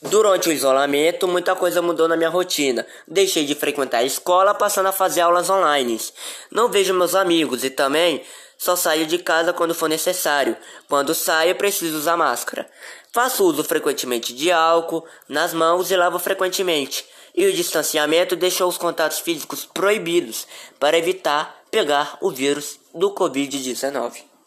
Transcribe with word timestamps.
Durante 0.00 0.48
o 0.48 0.52
isolamento, 0.52 1.26
muita 1.26 1.56
coisa 1.56 1.82
mudou 1.82 2.06
na 2.06 2.16
minha 2.16 2.28
rotina. 2.28 2.86
Deixei 3.06 3.44
de 3.44 3.56
frequentar 3.56 3.98
a 3.98 4.04
escola, 4.04 4.54
passando 4.54 4.86
a 4.86 4.92
fazer 4.92 5.22
aulas 5.22 5.50
online. 5.50 6.00
Não 6.52 6.68
vejo 6.68 6.94
meus 6.94 7.16
amigos 7.16 7.64
e 7.64 7.70
também 7.70 8.22
só 8.56 8.76
saio 8.76 9.06
de 9.06 9.18
casa 9.18 9.52
quando 9.52 9.74
for 9.74 9.88
necessário. 9.88 10.56
Quando 10.88 11.16
saio, 11.16 11.56
preciso 11.56 11.96
usar 11.96 12.16
máscara. 12.16 12.70
Faço 13.12 13.44
uso 13.44 13.64
frequentemente 13.64 14.32
de 14.32 14.52
álcool 14.52 15.04
nas 15.28 15.52
mãos 15.52 15.90
e 15.90 15.96
lavo 15.96 16.20
frequentemente. 16.20 17.04
E 17.34 17.44
o 17.46 17.52
distanciamento 17.52 18.36
deixou 18.36 18.68
os 18.68 18.78
contatos 18.78 19.18
físicos 19.18 19.64
proibidos 19.64 20.46
para 20.78 20.96
evitar 20.96 21.64
pegar 21.72 22.18
o 22.20 22.30
vírus 22.30 22.78
do 22.94 23.12
Covid-19. 23.12 24.37